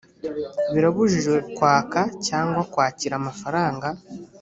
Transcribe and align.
birabujijwe 0.73 1.37
kwaka 1.57 2.01
cyangwa 2.27 2.61
kwakira 2.71 3.13
amafaranga 3.17 3.87